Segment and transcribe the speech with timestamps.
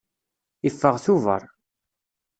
[0.67, 1.43] Iffeɣ tuber.